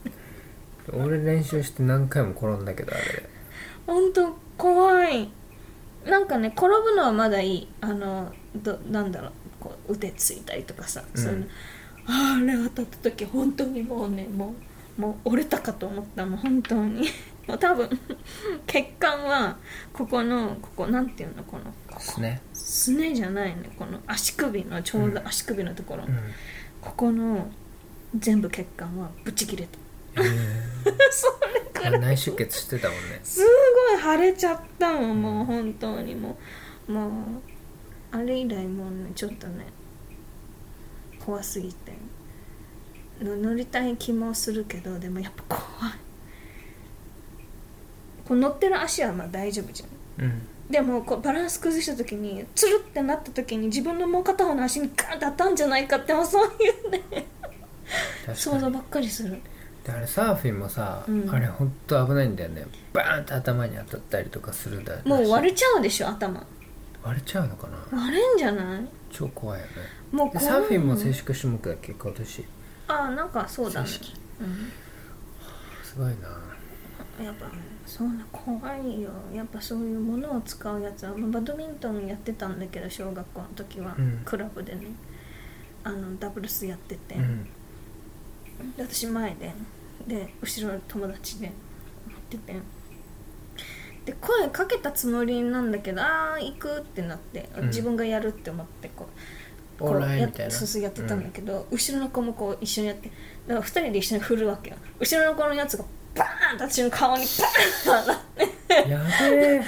[0.93, 3.05] 俺練習して何回も転んだけどあれ。
[3.05, 3.29] で
[3.87, 5.31] 本当怖い。
[6.07, 7.69] なんかね転ぶのはまだいい。
[7.83, 11.23] あのどなんだろうこう腕ついたりとかさ、うん。
[11.23, 11.29] そ
[12.07, 14.55] あれ当たった時本当にもうねも
[14.99, 16.25] うもう折れたかと思った。
[16.25, 17.07] もう本当に
[17.47, 17.89] もう多分
[18.67, 19.57] 血管は
[19.93, 22.41] ここのここなんていうのこのすね。
[22.53, 26.19] すねじゃないねこの足首のちょうど足首のところ、うん。
[26.81, 27.51] ここの
[28.17, 29.67] 全部血管はブチ切れ
[30.15, 30.23] た。
[30.23, 30.25] へ
[31.11, 31.99] それくら。
[31.99, 33.21] 内出血してたもんね。
[33.23, 33.45] す
[33.93, 35.23] ごい腫れちゃったもん。
[35.23, 36.37] もう本当にも
[36.89, 36.93] う。
[36.93, 37.11] もう
[38.11, 39.67] あれ以来もうねちょっとね
[41.19, 41.93] 怖すぎて。
[43.23, 46.04] の乗りたい気もするけどでもやっぱ怖い
[48.27, 50.25] こう乗ってる足はまあ大丈夫じゃん。
[50.25, 50.43] うん。
[50.71, 57.27] でもこうバランス崩した時につるってなった時に自分のもう片方の足にガーンって当たんじゃないかってもうそういうね
[58.35, 59.39] 想像ばっかりする。
[59.85, 61.31] であれサーフィンもさ、うん。
[61.31, 62.65] あれ本当危ないんだよね。
[62.95, 66.47] バーンって頭に当たったりとかするんだもう割れれちゃうでしょ頭。
[67.03, 67.99] 割れちゃうのかな？
[67.99, 68.89] 割れんじゃない？
[69.13, 69.73] 超怖いよね。
[70.11, 72.45] もう怖いでサーフィンも正式種目だっけ今年。
[72.89, 73.89] ああなんかそうだね。
[74.41, 74.73] うん。
[75.85, 76.13] すごいな。
[77.23, 77.47] やっぱ
[77.97, 79.11] そうな怖いよ。
[79.33, 84.23] やっぱそういうものを使うやつはまあバドミントンやってたんだけど小学校の時は、うん。
[84.25, 84.87] クラブでね。
[85.85, 87.45] あのダブルスやってて、うん。
[88.77, 89.53] で私前で
[90.09, 91.47] で後ろ友達で
[92.09, 92.55] 乗ってて。
[94.07, 97.67] で声かけたつもりなんだけどああ行くってなって、うん。
[97.69, 99.07] 自分がやるって思ってこ
[99.79, 100.53] うオーライやみたいな。
[100.53, 103.13] そうそうやってたんだけど、後ろの子もこう一緒にやって
[103.47, 104.77] だから2人で一緒に振るわけよ。
[104.99, 108.91] 後ろの子のやつがバーンと私の顔にバーンと当たって。
[108.91, 108.99] や
[109.31, 109.63] べえ。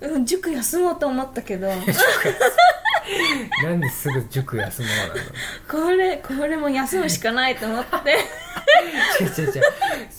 [0.00, 1.68] うん塾休もうと思ったけど
[3.64, 5.84] なんですぐ塾休もうなの。
[5.86, 7.96] これこれも休むしかないと思って。
[9.20, 9.52] 違う違う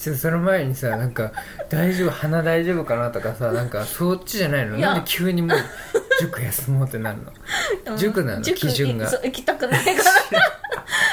[0.08, 0.16] 違う。
[0.16, 1.32] その前にさなんか
[1.70, 4.78] 「大丈夫鼻大丈夫かな?」とかさなんかそっちじゃないの。
[4.78, 5.58] なんで急にもう
[6.20, 7.18] 塾休もうってなる
[7.86, 7.98] の？
[7.98, 9.10] 塾なの塾基準が。
[9.10, 10.50] 行きたくないから。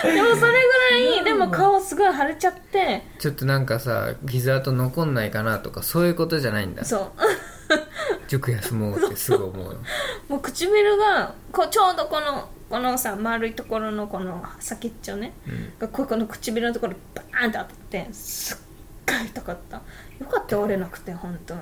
[0.12, 3.02] でもそれぐらいでも顔すごい腫れちゃって。
[3.18, 6.84] ちょっとなんかさ傷跡残んないかなとかそういうことじゃないんだ。
[6.84, 7.22] そう
[8.28, 9.80] 塾休もうってすぐ思うの
[10.28, 15.72] もう唇がこうちょうどこのこのさ丸いところのこの先っちょね、うん。
[15.78, 18.58] がここの唇のところにバーンって当たってすっ
[19.06, 19.76] ごい痛かった。
[19.76, 19.82] よ
[20.26, 21.60] かった折れなくて本当に。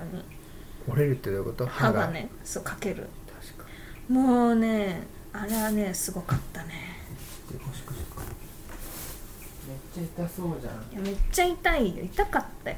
[0.88, 1.66] 折れるってどういうこと？
[1.66, 3.08] 歯がねそうかける。
[3.56, 3.68] 確か
[4.08, 6.94] もうねあれはねすごかったね。
[9.66, 10.74] めっちゃ痛そうじゃん。
[10.92, 12.04] いやめっちゃ痛いよ。
[12.04, 12.76] 痛かったよ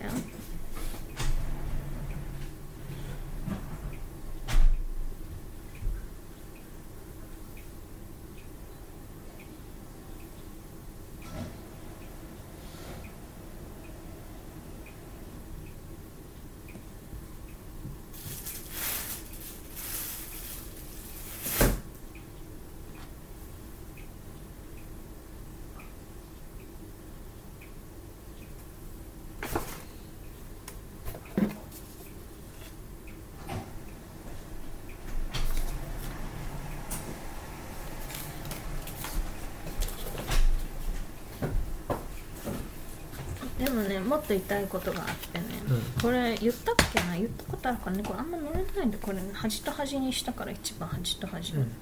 [43.88, 46.03] でもっと痛いことがあってね、うん。
[46.03, 47.14] これ言ったっけな？
[47.16, 48.03] 言ったことあるかな？
[48.03, 51.73] これあんま乗れないんでこれ、ね、端と端にしたから一番端と端に、うん。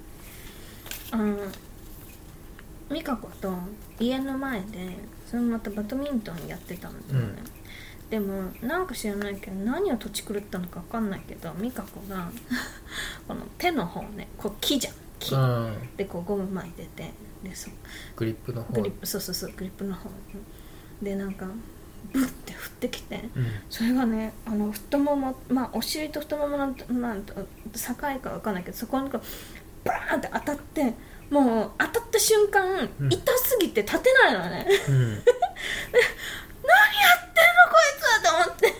[1.13, 1.39] あの
[2.91, 3.53] 美香子と
[3.99, 7.35] 家の前でそのまたバドミントンやってたんだよね、
[8.11, 12.31] でもなんか知らないけど何を土地狂ったのか分かんないけど美香子が
[13.27, 14.95] この手の方ねこう木じゃん。
[15.19, 15.35] 木。
[15.35, 15.97] うん。
[15.97, 17.11] でこうゴム巻いてて
[17.43, 17.73] でそう。
[18.17, 18.75] グリップの方。
[18.75, 20.11] グリップそうそうそうグリップの方。
[21.03, 21.47] でなんか
[22.13, 23.47] ブッて振ってきてうん。
[23.71, 29.23] それがねあの太ももまあお尻と太もものなんと境かわかんないけどそこにこう
[29.89, 30.95] バーンって当たって
[31.31, 33.13] もう当たった瞬間、うん。
[33.13, 34.67] 痛すぎて立てないのね。
[34.87, 35.25] 何やっ
[37.33, 38.75] てんのうんこいつと思って。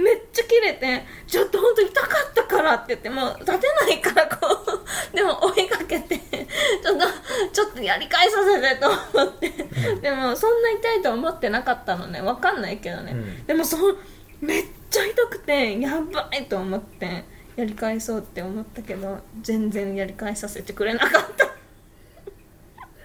[0.00, 4.82] めっちゃ切れてちょっと本当痛かったからって言ってもう立てないからこ
[5.12, 6.18] うでも追いかけて
[6.82, 7.06] ちょっと
[7.52, 9.50] ちょっとやり返させてと思って、
[10.00, 12.20] でもそんな痛いとは思ってなかったのね。
[12.20, 13.46] わかんないけどね、うん。
[13.46, 13.76] でもそ
[14.40, 17.24] めっちゃ痛くてやばいと思って
[17.56, 21.48] やり返そうって思ったけど全然やり返させてくれなかった。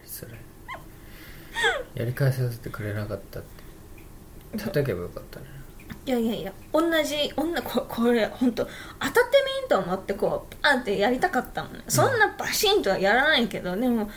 [0.06, 0.32] それ。
[1.96, 3.60] やり返させてくれなかったって。
[4.58, 5.46] 叩けばよかったね
[6.10, 9.22] いやいやいや同じ女ここれ本当当たって
[9.62, 14.10] みんと思ってこうパンってやりたかったのね、そんなバシンとはやらないけどでも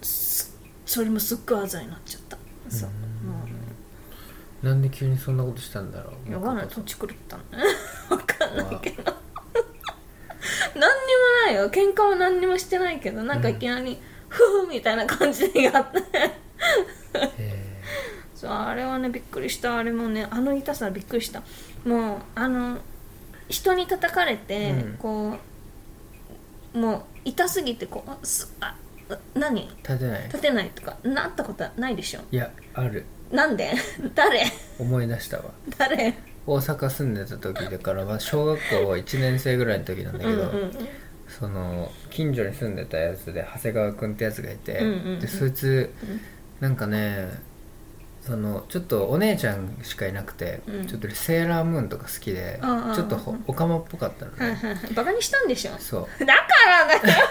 [0.00, 2.38] すそれもすっごいあざになっちゃった。
[2.68, 2.90] そう。
[2.90, 2.94] も
[4.62, 6.30] なんで急にそんなことしたんだろう。
[6.30, 7.42] うわかんない土地狂ったの。
[7.42, 7.64] ね
[8.08, 9.02] わかんないけど。
[9.10, 9.16] わ
[10.76, 10.88] 何にも
[11.46, 11.68] ないよ。
[11.68, 15.98] 喧嘩は何にもしてないけどなんかいきなり、フーみたいな感じでやって。
[17.38, 17.71] へ
[18.42, 19.78] そうあれはねびっくりした。
[19.78, 21.42] あれもねあの痛さはびっくりした。
[21.84, 22.78] もうあの
[23.48, 24.96] 人に叩かれて、うん。
[24.98, 25.36] こ
[26.74, 28.74] うもう痛すぎてこうすあ
[29.34, 29.60] 何？
[29.62, 30.22] え立てない。
[30.24, 32.20] 立てないとかなったことはないでしょ？
[32.32, 33.04] いやある。
[33.30, 33.72] なんで？
[34.16, 34.42] 誰？
[34.80, 35.44] 思い出したわ。
[35.78, 36.14] 誰？
[36.44, 40.88] 大阪住んでた時だから、まあ、小学校1年生ぐらいの時なんだけど、うんうん
[41.28, 45.20] その近所に住んでたやつで長谷川君ってやつがいて、うんうんうん。
[45.20, 45.90] でそいつ
[46.60, 47.28] なんかね
[48.22, 50.86] そのちょっとお姉ちゃんしかいなくて、うん。
[50.86, 54.32] ちょっとセーラームーンとか好きで、うんうんうんちょっとほオカマっぽかったの。
[54.32, 54.58] ね、
[54.94, 55.72] バカにしたんでしょ？
[55.78, 56.32] そだか
[56.66, 57.28] らだよ。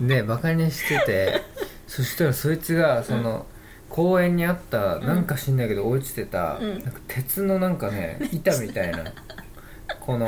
[0.00, 1.42] う でバカにしてて
[1.86, 3.46] そしたらそいつがその、
[3.88, 6.78] 公園にあったなんか知んないけど落ちてた、うん。
[6.82, 9.04] なんか鉄のなんかね板みたいな
[10.00, 10.26] この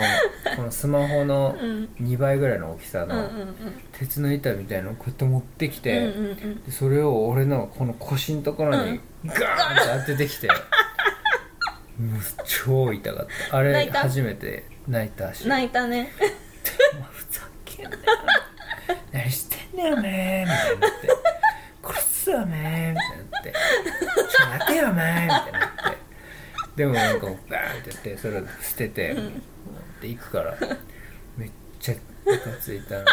[0.57, 1.89] このスマホのうん。
[2.01, 3.55] 2倍ぐらいの大きさのうんうんうん。
[3.93, 6.63] 鉄の板みたいなのをこうやって持ってきて、うんうんうん。
[6.63, 13.57] でそれを俺のこの腰のところにガーンって当ててきて、もう超痛かった。
[13.57, 14.01] あれ泣いた？
[14.01, 14.65] 初めて。
[14.87, 15.49] 泣いたし。
[15.49, 16.13] 泣いたね。
[16.93, 18.03] お前ふざけんなよ。
[19.13, 21.09] 何してんだよお前みたいになって。
[21.83, 23.53] 殺すぞお前みたいになって。
[23.53, 25.97] ちょ待てよお前みたいになって。
[26.77, 29.17] でもなんかもうガーンってやってそれを捨てて、っ
[30.01, 30.57] ていくから。
[31.37, 33.05] めっちゃムカついたの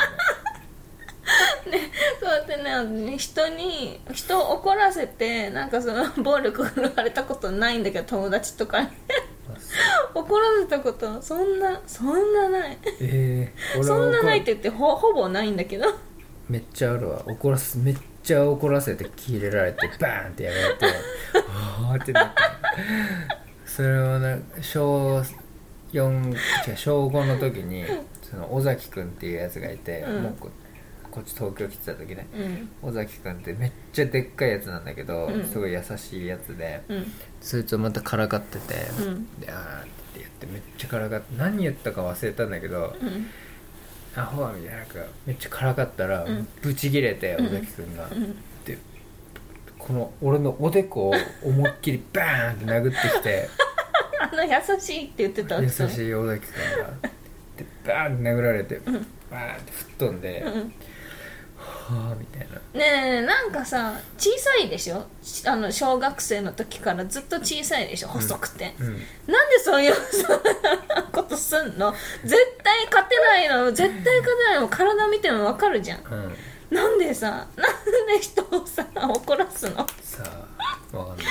[2.19, 8.87] そうやってね人に人を怒らせてなんかその暴力振るわれたことないんだけど友達とかに。
[10.13, 12.77] 怒らせたことそんなそんなない。
[12.99, 15.85] ええ俺はそんな怒ないって言ってほほぼないんだけど。
[16.49, 17.21] めっちゃあるわ。
[17.27, 20.85] 怒らすめっちゃ怒らせてキレられてバーンってやられて。
[21.47, 22.41] あーってなった
[23.65, 25.23] それをな小
[25.93, 26.29] 4
[26.69, 27.85] 違う小5の時に
[28.21, 30.23] その尾崎君っていうやつがいて、うん。
[30.23, 30.33] もう
[31.11, 32.25] ここっち東京来てた時ね
[32.83, 32.89] うん。
[32.89, 35.45] 尾崎君ってめっちゃでっかいやつなんだけど、うん。
[35.45, 37.11] すごい優しいやつでうん。
[37.41, 39.39] そいつをまたからかってて、うん。
[39.39, 43.27] であーって言ってめっちゃからかって何言ったか忘れたんだけど、うん。
[44.15, 46.47] アホはみたいななんかめっちゃからかったら、うん。
[46.61, 47.47] ブチギレてうん。
[47.47, 48.35] 尾崎君が、うん。
[48.63, 48.77] で
[49.77, 53.49] この俺のおでこを思いっきりバーンって殴ってきて
[54.21, 57.09] あの優しいって言ってた優いしい尾崎君が。
[57.57, 58.83] でバーンって殴られて、ん。
[58.85, 60.73] バーンって吹っ飛んで、うん
[61.71, 62.55] はあみたいな。
[62.79, 65.05] ねえなんかさ小さいでしょ？
[65.21, 68.07] しあの小学生の時からずっと小さいでしょ？
[68.09, 68.87] 細くて、うん。
[68.87, 69.93] なんでそういう
[71.11, 71.93] ことすんの？
[72.23, 73.71] 絶対勝てないの？
[73.71, 74.67] 絶対勝てないの？
[74.67, 75.99] 体見てもわかるじゃん。
[76.03, 76.35] うん。
[76.75, 79.85] なんでさなんで人をさ怒らすの？
[80.01, 80.23] さ
[80.93, 81.25] あわかんない。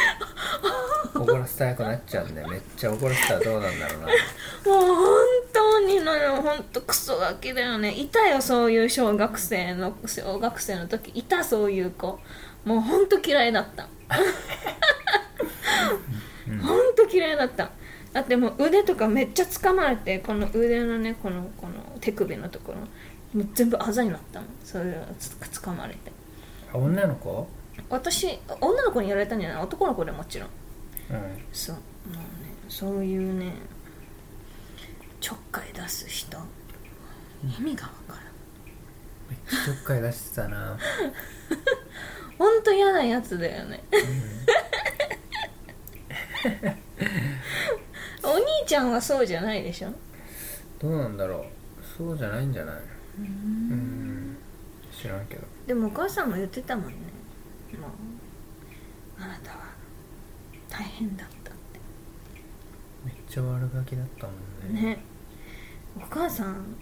[1.14, 4.06] 怒らせたくなっちゃうんでめっちゃ怒らせたらどうなんだろうな。
[4.66, 5.16] もう
[5.90, 7.92] にのよ本当クソガキだよね。
[7.92, 11.10] いたよそういう小学生の小学生の時。
[11.10, 12.18] いたそういう子。
[12.64, 13.88] もう本当嫌いだった。
[16.46, 17.70] 本当嫌いだった。
[18.12, 22.78] だってもう腕とかめっちゃ掴まれてこの腕のねこのこの手首のところ。
[23.38, 25.28] もう全部あざになったのそういうのつ
[25.60, 26.12] 掴まれて。
[26.72, 27.46] あ女の子？
[27.88, 29.62] 私女の子にやられたんじゃない？
[29.62, 30.48] 男の子でもちろん。
[31.10, 31.44] うん。
[31.52, 31.76] そう。
[31.76, 31.80] も
[32.14, 32.20] うね
[32.68, 33.52] そういうね
[35.20, 36.38] ちょっかい出す人。
[37.58, 38.24] 意味がわからん。
[39.28, 40.78] めっちゃちょっかい出してたな。
[42.38, 43.82] ほんと嫌なやつだよね。
[48.22, 49.92] お兄ちゃんはそうじゃないでしょ？
[50.78, 51.44] どうなんだろう。
[51.98, 52.76] そうじゃないんじゃない？
[53.18, 54.36] うん。
[54.92, 55.46] 知らんけど。
[55.66, 56.94] でもお母さんも言ってたもんね。
[57.78, 57.90] もう
[59.22, 59.58] あなたは
[60.70, 61.54] 大変だったっ
[63.04, 64.80] めっちゃ悪ガキだったもんね。
[64.80, 65.04] てね
[66.02, 66.76] お母さん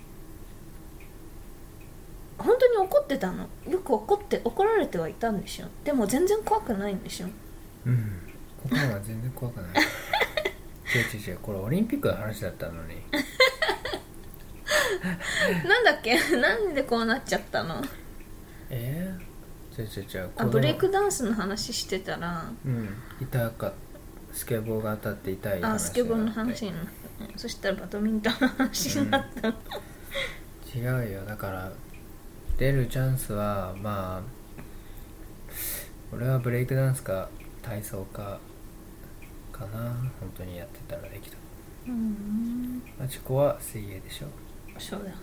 [2.39, 3.49] 本当に怒ってたの？
[3.69, 5.67] よく怒って怒られてはいたんでしょ？
[5.85, 7.27] でも全然怖くないんでしょ？
[7.87, 8.21] うん。
[8.71, 9.83] 他のは全然怖くない。
[10.95, 12.95] 違う違う違うこれオリンピックの話だったのに。
[15.67, 16.17] なんだっけ？
[16.37, 17.83] なんでこうなっちゃったの？
[18.71, 19.19] え？
[19.77, 22.45] ー、違う違う違うあブレイクダンスの話してたら。
[22.65, 22.89] うん。
[23.21, 23.73] 痛か
[24.33, 26.87] スケボーが当たって痛い話あスケボーの話にになっ
[27.37, 29.49] そしたらバドミントンの話になった、
[30.77, 31.25] 違うよ。
[31.25, 31.73] だから
[32.57, 34.39] 出るチャンスはまあ
[36.13, 37.29] 俺はブレイクダンスか
[37.63, 38.39] 体操か
[39.53, 41.37] かな本当にやってたらできた。
[41.87, 42.83] うん。
[42.99, 44.27] マチコは水泳でしょ
[44.79, 45.23] そうだよね。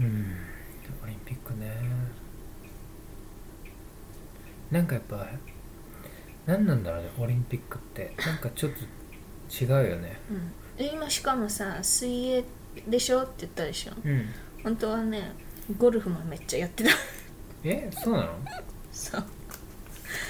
[0.00, 0.36] うん。
[1.02, 1.72] オリンピックね。
[4.70, 5.26] なんかやっぱ
[6.46, 8.14] 何なんだろうねオリンピックって。
[8.24, 10.18] なんかちょっと違うよね。
[10.30, 10.52] うん。
[10.76, 12.44] で今しかもさ水泳
[12.86, 13.92] でしょって言ったでしょ？
[14.04, 14.28] うん。
[14.62, 15.32] 本当はね
[15.76, 16.90] ゴルフもめっちゃやってた。
[17.64, 18.32] えそうなの？
[18.92, 19.24] そう。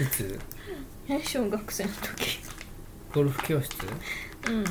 [0.01, 0.39] いつ？
[1.09, 2.41] え小学生の時。
[3.15, 3.77] ゴルフ教室？
[4.49, 4.55] うん。
[4.57, 4.65] うん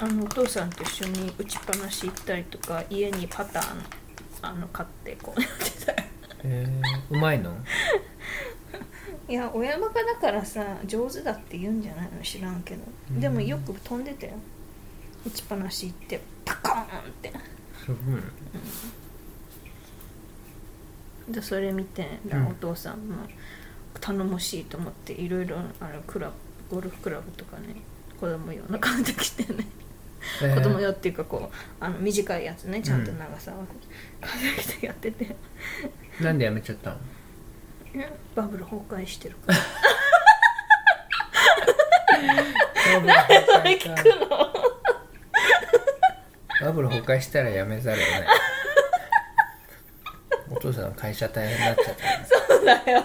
[0.00, 3.82] あのお父さんと一緒に打ちっぱなし行ったりとか家にパターン
[4.42, 5.92] あの買ってこうやってた。
[5.92, 5.98] よ
[6.44, 7.52] えー、うまいの？
[9.28, 12.22] いや親バカだからさ上手だって言うんじゃないの？
[12.22, 12.82] 知らんけど。
[13.10, 13.20] うん。
[13.20, 14.32] でもよく飛んでたよ。
[15.26, 16.86] 打ちっぱなし行ってパコーンっ
[17.20, 17.30] て。
[17.84, 17.94] すご
[21.30, 21.34] い。
[21.34, 22.46] でそれ見てうん。
[22.46, 23.16] お父さんも
[24.00, 26.30] 頼もしいと思っていろいろあのクラ
[26.70, 27.76] ブゴルフクラブとかね
[28.18, 29.66] 子供用の買ってきてね、
[30.42, 30.54] えー。
[30.54, 33.56] 子供用っていうかこうあの短いやつねちゃんと長さを
[34.20, 35.36] 買ってきてやってて、
[36.22, 36.96] なんでやめちゃったの？
[36.96, 37.17] え
[38.34, 39.58] バブル崩壊してるから。
[42.94, 44.28] バブル崩壊した聞くの？
[46.60, 48.26] バブル崩壊したらやめざるをね
[50.50, 52.02] お父さんの会社大変になっちゃった。
[52.04, 53.04] ねそうだよ。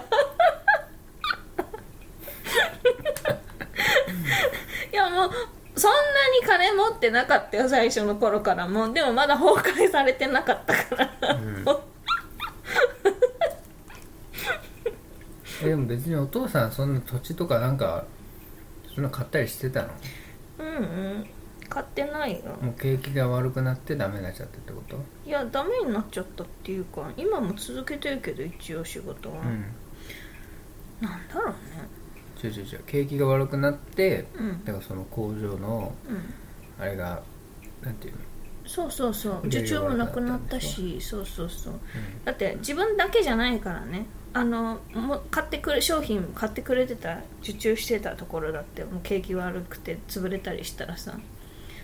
[4.92, 5.32] いやもう
[5.76, 5.98] そんな
[6.40, 8.68] に金持ってなかったよ最初の頃から。
[8.68, 9.56] もうでもまだ崩
[9.86, 11.66] 壊されてなかったから、うん
[15.64, 18.05] えでも別にお父さんそんな土地とかなんか
[18.93, 19.89] そんな買ったりしてたの？
[20.59, 20.70] うんう
[21.20, 21.28] ん。
[21.70, 22.39] 買ってないよ。
[22.61, 24.97] もう景気が悪くなってダメになっちゃったってこと？
[25.26, 29.66] いやダメになっちゃったっていうか今も続けてるけど一応仕事は、うん。
[31.01, 31.55] なんだろうね。
[32.43, 32.84] 違う違う違う。
[32.86, 34.64] 景気が悪くなってうん。
[34.66, 36.34] だからその工場のうん。
[36.80, 37.24] あれが
[37.82, 38.20] なんていうの？
[38.66, 39.49] そうそうそう。
[39.49, 41.74] で受注もなくなったしそうそうそう。
[42.24, 51.18] だって自分だけじゃないからねあのもう買ってくれ商品買ってくれてた受注してたところだってもう景気悪くて潰れたりしたらさ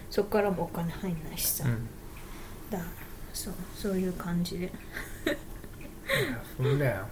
[0.10, 1.88] そこからもお金入んないしさ、うん。
[2.72, 2.84] だ
[3.34, 4.72] そうそういう感じで。
[6.58, 7.06] そうだよ。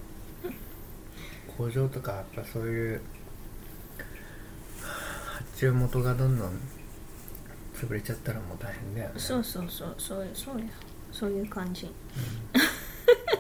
[1.56, 3.02] 工場とかやっぱそういう
[5.26, 6.60] 発注元がどんどん
[7.76, 9.14] 潰れちゃったらもう大変だよね。
[9.20, 10.66] そうそうそうそうよそうよ
[11.12, 11.90] そういう感じ、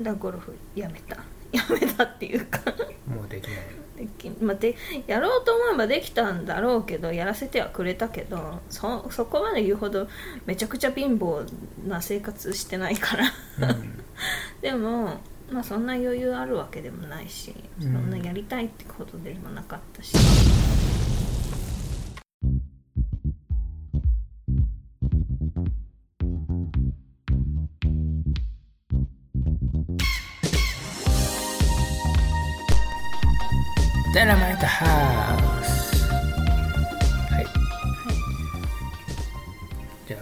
[0.00, 1.16] だゴルフやめた。
[1.52, 2.60] やめたっていうか。
[3.06, 3.56] もうできない。
[3.96, 4.76] できまあ、で
[5.06, 10.06] やろうと思えばできたんだろうけどやらせてはくれたけどそそこまで言うほど
[10.44, 11.50] めちゃくちゃ貧乏
[11.88, 13.32] な生活してないから。
[13.70, 14.02] うん。
[14.60, 15.20] でも、
[15.50, 17.92] まあ、そんな余裕あるわけでもないし、うん。
[17.92, 20.14] そんなやりたいってことでもなかったし
[34.16, 37.46] ダイナマイトハウスはい。
[40.08, 40.20] じゃあ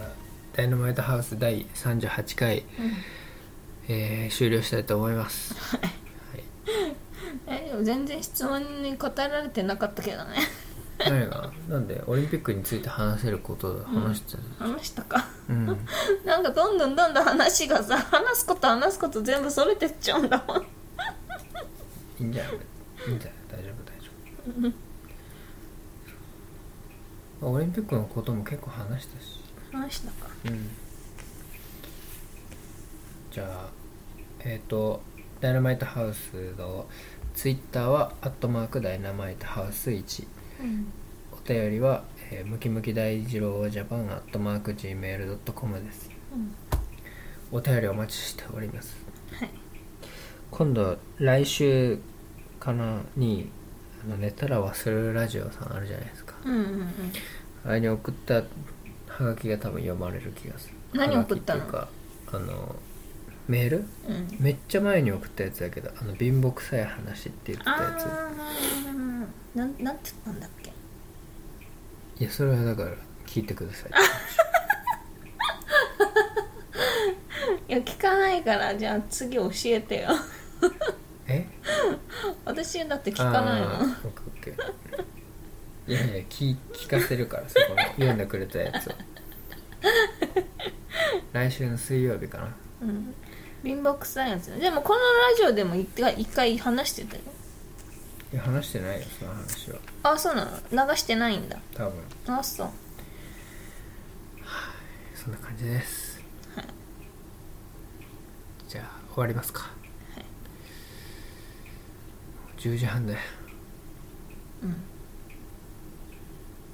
[0.56, 2.64] ダイナマイトハウス第38回、
[3.88, 5.54] えー終了したいと思います。
[7.46, 10.38] えでも全然質問に答えられてなかったけどね。
[10.98, 11.50] 何が？
[11.68, 12.02] なんで？
[12.08, 15.24] オリンピックについて話せることで話してた話したか。
[15.48, 15.66] うん、
[16.26, 20.62] なんかどんどんどんどん話がさ話すこと話すこと全部それてっちゃうんだもん。
[20.62, 20.64] い
[22.20, 22.54] いんじゃない？
[23.08, 23.43] いいんじゃない？
[27.40, 29.40] オリンピックのことも結構話したし。
[29.72, 30.28] 話したか。
[30.46, 30.68] うん。
[33.30, 33.70] じゃあ
[34.40, 35.02] えっ、と
[35.40, 36.86] ダイナマイトハウスの
[37.34, 40.26] ツイッターはアットマークダイナマイトハウス1
[40.60, 40.92] うん。
[41.32, 46.10] お便りは、えームキムキ大二郎ジャパンアットマーク Gmail.com です。
[46.32, 46.54] うん。
[47.58, 48.96] お便りお待ちしております。
[49.32, 49.50] はい。
[50.50, 51.98] 今度来週
[52.60, 53.50] かなに
[54.18, 56.34] 寝たら忘れるラジオさんあるじゃないですか。
[56.44, 56.92] うんうんうん。
[57.66, 58.44] あれに送ったは
[59.24, 60.74] がきが多分読まれる気がする。
[60.92, 61.66] 何送ったの？
[61.66, 61.90] はがきっ
[62.30, 62.76] ていうかあの
[63.48, 63.84] メール？
[64.08, 64.36] うん。
[64.38, 68.30] めっちゃ前に送ったやつだけどあの貧乏くさい話って言ってたあやあ
[69.56, 70.72] なんなんて言ったんだっけ？
[72.16, 72.90] ついやそれはだから
[73.26, 73.90] 聞いてください。
[77.66, 80.08] いや聞かないからじゃあ次教えてよ。
[80.10, 81.03] え
[82.44, 88.92] 私だって聞かないもんあーオッケーオッケーいやいや聞聞かせるからそこの 読んでくれたやつを。
[91.32, 92.48] 来週の水曜日かな。
[92.82, 93.14] うん。
[93.62, 97.22] 貧乏くさいやつでもこのラジオでも一回一回話してたよ。
[98.32, 99.78] いや話してないよその話は。
[100.02, 100.86] あそうなの？
[100.90, 101.58] 流してないんだ。
[101.74, 101.90] 多
[102.26, 102.38] 分。
[102.38, 102.68] あそう。
[105.14, 106.20] そんな感じです、
[106.54, 106.64] はい。
[108.68, 109.70] じゃあ終わりますか、
[112.64, 113.18] 10時半だよ。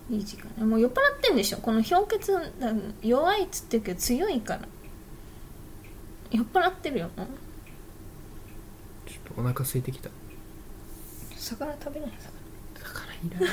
[0.09, 1.59] いい時間もう酔っ払ってんでしょ。
[1.59, 2.41] この氷結だ
[3.03, 4.61] 弱いっつってるけど強いから。
[6.30, 7.11] 酔っ払ってるよ。
[7.16, 7.26] もう
[9.09, 10.11] ちょっとお腹空いてきた。
[11.36, 12.11] 魚食べない？
[12.76, 13.12] 魚。
[13.12, 13.51] いらない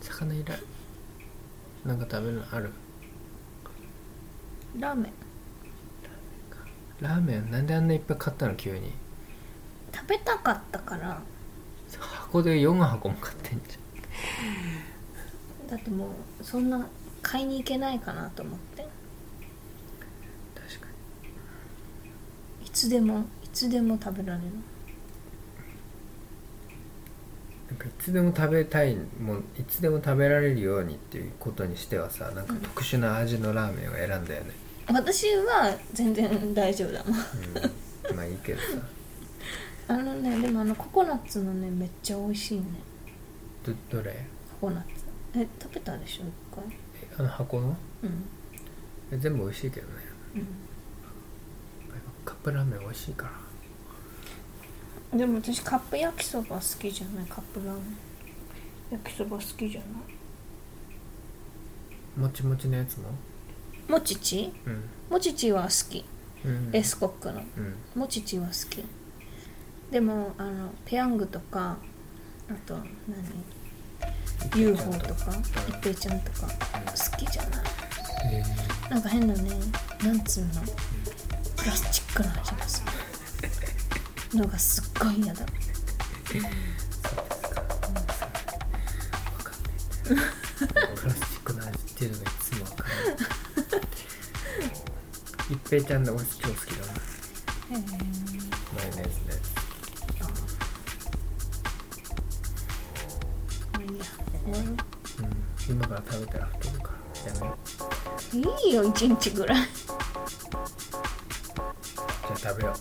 [0.00, 0.62] 魚いらない
[1.84, 2.72] なんか食べるのある？
[4.78, 5.12] ラーメン。
[7.00, 7.50] ラーメン？
[7.50, 8.54] なんであんないっぱい買ったの？
[8.54, 8.92] 急に
[9.94, 11.20] 食べたかったから。
[11.98, 13.78] 箱で4箱も買ってんじ
[15.68, 16.06] だっても
[16.40, 16.86] うそんな
[17.20, 18.82] 買いに行けないかなと思って。
[18.82, 18.88] ゃん
[20.68, 20.86] 確か
[22.64, 24.46] いつでもいつでも食べられる。
[24.46, 24.52] に
[27.68, 34.50] なんかいつでも食べたいもんいつでも食べられるようにっていうことにしてはさなんか特殊な味のラーメンを選んだよね、
[34.88, 37.14] 私は全然大丈夫だもん。
[37.14, 38.66] うん、まあいいけどさ
[39.92, 42.64] あのねでもあのココナッツのねめっちゃ美味しいね。
[43.64, 44.26] どどれ？
[44.60, 45.04] ココナッツ。
[45.36, 46.22] え食べたでしょ？
[46.24, 46.64] 一回。
[47.02, 47.76] えあの箱の？
[48.02, 48.24] うん。
[49.12, 49.92] え全部美味しいけどね。
[50.36, 50.46] うん。
[52.24, 53.30] カップラーメン美味しいか
[55.12, 55.18] ら。
[55.18, 57.26] でも私カップ焼きそば好きじゃない？
[57.26, 57.82] カップラーメン。
[58.92, 59.86] 焼きそば好きじゃな
[62.16, 62.20] い？
[62.20, 63.10] もちもちのやつも？
[63.88, 64.52] もちち？
[64.66, 64.84] うん。
[65.10, 66.04] もちちは好き。
[66.44, 66.70] うん。
[66.72, 67.42] エスコックの。
[67.56, 68.00] うん。
[68.00, 68.84] もちちは好き
[69.92, 71.76] でもあのペヤングとか
[72.48, 75.32] あと何？UFO とか
[75.68, 77.62] 一平ちゃんとか好きじゃない？
[78.32, 78.42] え
[78.90, 79.50] なんか変なね
[80.02, 80.50] なんつうの？
[81.58, 82.82] プラスチックな味がす
[84.32, 84.38] る。
[84.40, 85.44] のがすっごい嫌だ。
[85.44, 85.46] ー、
[90.96, 92.92] プラスチックの味っていうのがいつもわかんな
[95.52, 95.58] い。
[95.68, 96.92] ペイちゃんの俺超好きだな。
[96.92, 96.94] へ
[97.74, 98.21] えー
[106.10, 106.90] 食べたら太るか
[107.24, 107.56] らやめよ
[108.34, 108.36] う。
[108.66, 109.58] いいよ一日ぐらい。
[109.58, 109.68] じゃ
[112.32, 112.74] あ食べよ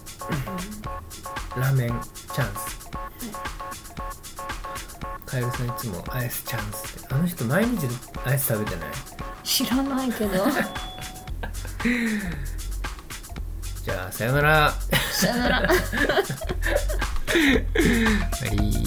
[1.57, 1.59] う。
[1.59, 2.81] ラーメンチャンス。
[5.25, 7.13] カエルさんいつもアイスチャンスって。
[7.13, 7.87] あの人毎日
[8.25, 8.89] アイス食べてない？
[9.43, 10.45] 知らないけど。
[13.83, 14.73] じゃあさよなら。
[15.11, 15.67] さよなら。
[15.67, 15.73] は
[18.51, 18.80] い